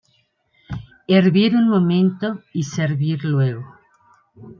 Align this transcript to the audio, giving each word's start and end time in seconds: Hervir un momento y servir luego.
Hervir 1.07 1.55
un 1.55 1.69
momento 1.69 2.41
y 2.53 2.63
servir 2.63 3.23
luego. 3.23 3.63